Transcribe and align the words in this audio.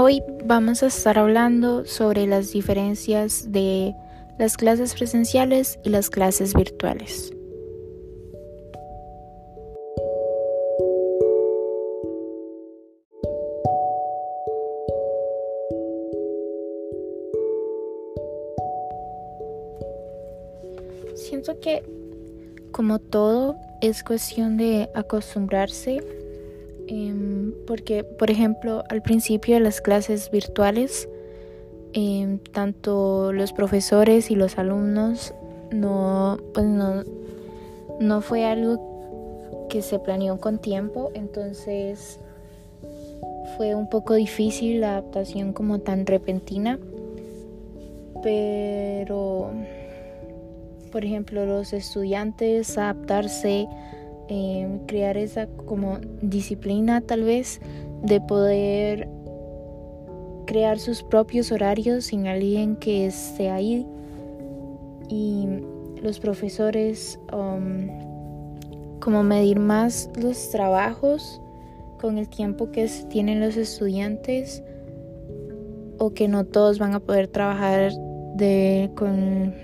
Hoy 0.00 0.22
vamos 0.44 0.84
a 0.84 0.86
estar 0.86 1.18
hablando 1.18 1.84
sobre 1.84 2.28
las 2.28 2.52
diferencias 2.52 3.50
de 3.50 3.96
las 4.38 4.56
clases 4.56 4.94
presenciales 4.94 5.80
y 5.82 5.88
las 5.88 6.08
clases 6.08 6.54
virtuales. 6.54 7.32
Siento 21.16 21.58
que 21.58 21.82
como 22.70 23.00
todo 23.00 23.56
es 23.80 24.04
cuestión 24.04 24.58
de 24.58 24.90
acostumbrarse 24.94 26.27
Em, 26.88 27.52
porque, 27.66 28.02
por 28.02 28.30
ejemplo, 28.30 28.82
al 28.88 29.02
principio 29.02 29.54
de 29.54 29.60
las 29.60 29.82
clases 29.82 30.30
virtuales, 30.30 31.08
em, 31.92 32.38
tanto 32.38 33.32
los 33.32 33.52
profesores 33.52 34.30
y 34.30 34.34
los 34.34 34.56
alumnos 34.56 35.34
no, 35.70 36.38
pues 36.54 36.64
no, 36.64 37.04
no 38.00 38.20
fue 38.22 38.46
algo 38.46 39.66
que 39.68 39.82
se 39.82 39.98
planeó 39.98 40.40
con 40.40 40.58
tiempo, 40.58 41.10
entonces 41.12 42.18
fue 43.58 43.74
un 43.74 43.90
poco 43.90 44.14
difícil 44.14 44.80
la 44.80 44.92
adaptación 44.92 45.52
como 45.52 45.80
tan 45.80 46.06
repentina, 46.06 46.78
pero, 48.22 49.50
por 50.90 51.04
ejemplo, 51.04 51.44
los 51.44 51.74
estudiantes 51.74 52.78
adaptarse 52.78 53.68
Em, 54.30 54.80
crear 54.80 55.16
esa 55.16 55.46
como 55.64 56.00
disciplina 56.20 57.00
tal 57.00 57.22
vez 57.22 57.62
de 58.02 58.20
poder 58.20 59.08
crear 60.46 60.78
sus 60.78 61.02
propios 61.02 61.50
horarios 61.50 62.06
sin 62.06 62.26
alguien 62.26 62.76
que 62.76 63.06
esté 63.06 63.48
ahí. 63.48 63.86
Y 65.08 65.48
los 66.02 66.20
profesores 66.20 67.18
um, 67.32 67.88
como 69.00 69.22
medir 69.22 69.58
más 69.60 70.10
los 70.20 70.50
trabajos 70.50 71.40
con 71.98 72.18
el 72.18 72.28
tiempo 72.28 72.70
que 72.70 72.86
tienen 73.08 73.40
los 73.40 73.56
estudiantes 73.56 74.62
o 75.96 76.12
que 76.12 76.28
no 76.28 76.44
todos 76.44 76.78
van 76.78 76.94
a 76.94 77.00
poder 77.00 77.28
trabajar 77.28 77.92
de, 78.34 78.90
con, 78.94 79.54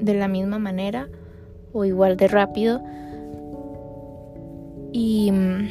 de 0.00 0.14
la 0.14 0.28
misma 0.28 0.60
manera 0.60 1.08
o 1.72 1.84
igual 1.84 2.16
de 2.16 2.28
rápido 2.28 2.80
y 4.92 5.30
mm, 5.32 5.68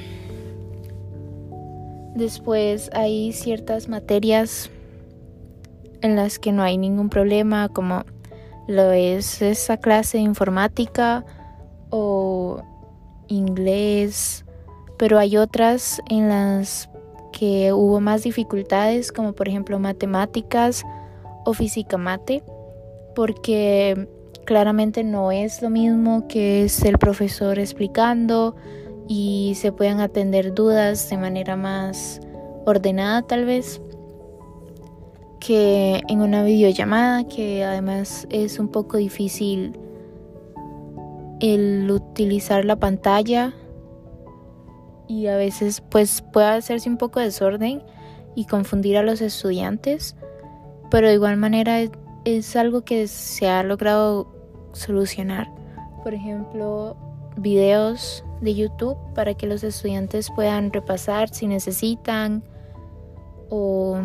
después 2.16 2.90
hay 2.94 3.32
ciertas 3.34 3.88
materias 3.88 4.70
en 6.02 6.16
las 6.16 6.40
que 6.40 6.52
no 6.52 6.64
hay 6.64 6.78
ningún 6.78 7.10
problema, 7.10 7.70
como 7.70 8.04
lo 8.68 8.92
es 8.92 9.42
esa 9.42 9.78
clase 9.78 10.18
de 10.18 10.24
informática 10.24 11.26
o 11.90 12.62
inglés, 13.28 14.46
pero 14.98 15.18
hay 15.18 15.38
otras 15.38 16.02
en 16.10 16.30
las 16.30 16.90
que 17.32 17.74
hubo 17.74 18.00
más 18.00 18.24
dificultades, 18.24 19.12
como 19.12 19.34
por 19.34 19.48
ejemplo 19.48 19.80
matemáticas 19.80 20.84
o 21.46 21.54
física 21.54 21.98
mate, 21.98 22.44
porque 23.16 24.08
claramente 24.46 25.04
no 25.04 25.32
es 25.32 25.62
lo 25.62 25.70
mismo 25.70 26.28
que 26.28 26.64
es 26.64 26.84
el 26.84 26.98
profesor 26.98 27.60
explicando, 27.60 28.56
y 29.12 29.56
se 29.56 29.72
puedan 29.72 30.00
atender 30.02 30.54
dudas 30.54 31.10
de 31.10 31.18
manera 31.18 31.56
más 31.56 32.22
ordenada 32.66 33.24
tal 33.24 33.44
vez 33.44 33.82
que 35.40 36.04
en 36.08 36.22
una 36.22 36.44
videollamada 36.44 37.28
que 37.28 37.66
además 37.66 38.28
es 38.30 38.60
un 38.60 38.68
poco 38.68 38.98
difícil 38.98 39.80
el 41.40 41.90
utilizar 41.90 42.66
la 42.66 42.76
pantalla 42.76 43.54
y 45.08 45.26
a 45.26 45.38
veces 45.38 45.82
pues 45.82 46.22
puede 46.22 46.46
hacerse 46.46 46.88
un 46.88 46.98
poco 46.98 47.20
desorden 47.20 47.82
y 48.36 48.46
confundir 48.46 48.96
a 48.96 49.02
los 49.02 49.22
estudiantes 49.22 50.16
pero 50.92 51.08
de 51.08 51.16
igual 51.16 51.38
manera 51.38 51.80
es, 51.80 51.90
es 52.26 52.56
algo 52.56 52.82
que 52.82 53.08
se 53.08 53.48
ha 53.48 53.64
logrado 53.64 54.28
solucionar. 54.74 55.48
Por 56.04 56.14
ejemplo 56.14 56.96
videos 57.38 58.24
de 58.42 58.56
YouTube 58.56 58.98
para 59.14 59.34
que 59.34 59.48
los 59.48 59.64
estudiantes 59.64 60.30
puedan 60.32 60.72
repasar 60.72 61.30
si 61.30 61.48
necesitan 61.48 62.44
o 63.50 64.00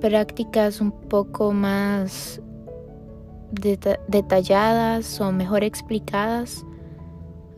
prácticas 0.00 0.80
un 0.80 0.92
poco 0.92 1.52
más 1.52 2.40
detalladas 4.08 5.20
o 5.20 5.32
mejor 5.32 5.64
explicadas. 5.64 6.64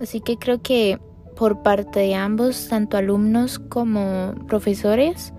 Así 0.00 0.20
que 0.20 0.36
creo 0.36 0.60
que 0.60 1.00
por 1.36 1.62
parte 1.62 2.00
de 2.00 2.14
ambos, 2.14 2.68
tanto 2.68 2.96
alumnos 2.96 3.58
como 3.58 4.34
profesores, 4.46 5.32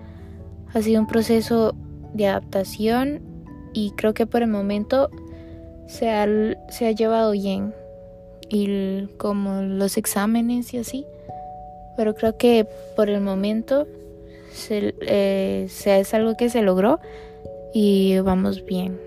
ha 0.74 0.82
sido 0.82 1.00
un 1.00 1.06
proceso 1.06 1.74
de 2.14 2.26
adaptación 2.26 3.20
y 3.72 3.92
creo 3.92 4.14
que 4.14 4.26
por 4.26 4.42
el 4.42 4.48
momento 4.48 5.10
se 5.86 6.10
ha, 6.10 6.26
se 6.68 6.86
ha 6.86 6.92
llevado 6.92 7.32
bien 7.32 7.72
y 8.48 9.06
como 9.16 9.62
los 9.62 9.96
exámenes 9.96 10.72
y 10.74 10.78
así. 10.78 11.06
Pero 11.96 12.14
creo 12.14 12.36
que 12.36 12.66
por 12.96 13.10
el 13.10 13.20
momento 13.20 13.86
se, 14.52 14.94
eh, 15.00 15.68
es 15.68 16.14
algo 16.14 16.36
que 16.36 16.48
se 16.48 16.62
logró 16.62 17.00
y 17.72 18.18
vamos 18.20 18.64
bien. 18.64 18.98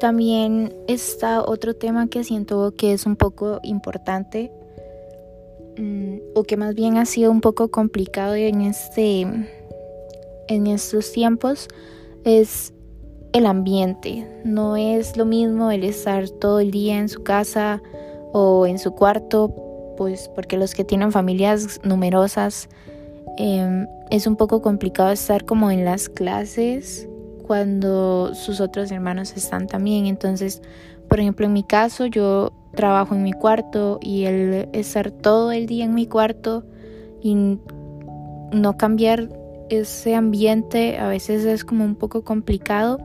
También 0.00 0.72
está 0.86 1.42
otro 1.42 1.74
tema 1.74 2.08
que 2.08 2.22
siento 2.22 2.72
que 2.76 2.92
es 2.92 3.04
un 3.04 3.16
poco 3.16 3.58
importante 3.64 4.52
Mm, 5.78 6.07
o 6.38 6.44
que 6.44 6.56
más 6.56 6.74
bien 6.74 6.96
ha 6.96 7.04
sido 7.04 7.30
un 7.30 7.40
poco 7.40 7.68
complicado 7.68 8.34
en 8.34 8.60
este 8.60 9.26
en 10.48 10.66
estos 10.66 11.12
tiempos 11.12 11.68
es 12.24 12.72
el 13.32 13.46
ambiente. 13.46 14.26
No 14.44 14.76
es 14.76 15.16
lo 15.16 15.24
mismo 15.24 15.70
el 15.70 15.84
estar 15.84 16.28
todo 16.28 16.60
el 16.60 16.70
día 16.70 16.98
en 16.98 17.08
su 17.08 17.22
casa 17.22 17.82
o 18.32 18.66
en 18.66 18.78
su 18.78 18.92
cuarto, 18.92 19.54
pues 19.96 20.30
porque 20.34 20.56
los 20.56 20.74
que 20.74 20.84
tienen 20.84 21.12
familias 21.12 21.80
numerosas 21.82 22.68
em, 23.36 23.86
es 24.10 24.26
un 24.26 24.36
poco 24.36 24.62
complicado 24.62 25.10
estar 25.10 25.44
como 25.44 25.70
en 25.70 25.84
las 25.84 26.08
clases 26.08 27.08
cuando 27.46 28.34
sus 28.34 28.60
otros 28.60 28.90
hermanos 28.90 29.34
están 29.36 29.66
también. 29.66 30.06
Entonces, 30.06 30.62
por 31.08 31.20
ejemplo, 31.20 31.46
en 31.46 31.52
mi 31.52 31.64
caso, 31.64 32.06
yo 32.06 32.52
trabajo 32.74 33.14
en 33.14 33.22
mi 33.22 33.32
cuarto 33.32 33.98
y 34.02 34.24
el 34.24 34.68
estar 34.72 35.10
todo 35.10 35.52
el 35.52 35.66
día 35.66 35.84
en 35.84 35.94
mi 35.94 36.06
cuarto 36.06 36.64
y 37.22 37.34
no 38.52 38.76
cambiar 38.76 39.28
ese 39.68 40.14
ambiente 40.14 40.98
a 40.98 41.08
veces 41.08 41.44
es 41.44 41.64
como 41.64 41.84
un 41.84 41.94
poco 41.94 42.22
complicado, 42.22 42.98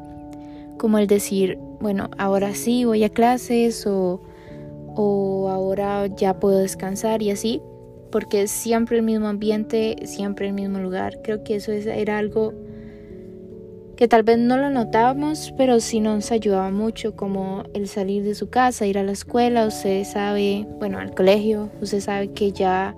como 0.78 0.98
el 0.98 1.08
decir, 1.08 1.58
bueno, 1.80 2.10
ahora 2.18 2.54
sí 2.54 2.86
voy 2.86 3.04
a 3.04 3.10
clases 3.10 3.86
o, 3.86 4.22
o 4.96 5.50
ahora 5.50 6.08
ya 6.08 6.40
puedo 6.40 6.60
descansar 6.60 7.22
y 7.22 7.32
así, 7.32 7.62
porque 8.12 8.44
es 8.44 8.52
siempre 8.52 8.98
el 8.98 9.04
mismo 9.04 9.28
ambiente, 9.28 9.96
siempre 10.06 10.48
el 10.48 10.54
mismo 10.54 10.80
lugar. 10.80 11.20
Creo 11.24 11.44
que 11.44 11.56
eso 11.56 11.72
era 11.72 12.18
algo 12.18 12.54
que 14.04 14.10
tal 14.10 14.24
vez 14.24 14.38
no 14.38 14.58
lo 14.58 14.70
notábamos, 14.70 15.54
pero 15.56 15.80
sí 15.80 16.02
nos 16.02 16.34
ayudaba 16.34 16.70
mucho, 16.72 17.16
como 17.16 17.64
el 17.74 17.88
salir 17.88 18.22
de 18.22 18.36
su 18.36 18.50
casa, 18.50 18.86
ir 18.86 18.98
a 18.98 19.04
la 19.04 19.14
escuela, 19.14 19.66
usted 19.66 20.04
sabe, 20.04 20.68
bueno, 20.78 21.00
al 21.00 21.16
colegio, 21.16 21.70
usted 21.80 22.02
sabe 22.02 22.34
que 22.34 22.52
ya 22.52 22.98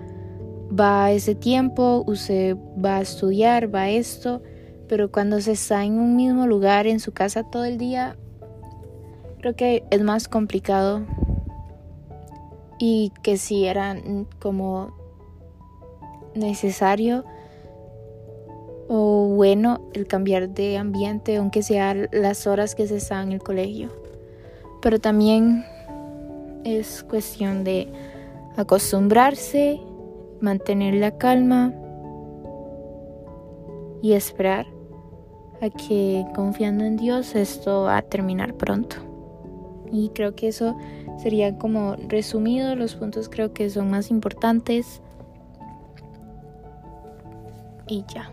va 0.68 1.12
ese 1.12 1.36
tiempo, 1.36 2.04
usted 2.08 2.58
va 2.84 2.98
a 2.98 3.02
estudiar, 3.02 3.72
va 3.72 3.88
esto, 3.88 4.42
pero 4.88 5.12
cuando 5.12 5.40
se 5.42 5.52
está 5.52 5.86
en 5.86 6.00
un 6.00 6.16
mismo 6.16 6.48
lugar, 6.48 6.88
en 6.88 7.00
su 7.00 7.12
casa 7.12 7.44
todo 7.44 7.66
el 7.66 7.78
día, 7.78 8.18
creo 9.42 9.56
que 9.56 9.84
es 9.92 10.02
más 10.02 10.28
complicado. 10.28 11.06
Y 12.80 13.12
que 13.22 13.38
sí 13.38 13.66
era 13.66 13.96
como 14.40 14.92
necesario 16.34 17.26
o 18.88 19.28
bueno 19.36 19.82
el 19.94 20.08
cambiar 20.08 20.50
de 20.50 20.78
ambiente, 20.78 21.38
aunque 21.38 21.64
sea 21.64 21.96
las 22.12 22.48
horas 22.48 22.76
que 22.76 22.88
se 22.88 22.98
está 22.98 23.22
en 23.22 23.32
el 23.32 23.40
colegio. 23.40 23.90
Pero 24.82 25.00
también 25.00 25.66
es 26.64 27.04
cuestión 27.04 27.64
de 27.64 27.88
acostumbrarse, 28.56 29.80
mantener 30.42 30.96
la 30.96 31.18
calma 31.18 31.74
y 34.02 34.14
esperar 34.14 34.68
a 35.62 35.70
que 35.70 36.26
confiando 36.36 36.84
en 36.84 36.98
Dios 36.98 37.36
esto 37.36 37.84
va 37.84 37.98
a 37.98 38.02
terminar 38.02 38.54
pronto. 38.56 38.98
Y 39.92 40.10
creo 40.10 40.36
que 40.36 40.50
eso 40.50 40.76
sería 41.18 41.58
como 41.58 41.96
resumido 41.96 42.76
los 42.76 42.96
puntos 42.96 43.30
creo 43.30 43.54
que 43.54 43.70
son 43.70 43.90
más 43.90 44.12
importantes. 44.12 45.02
Y 47.88 48.04
ya. 48.14 48.32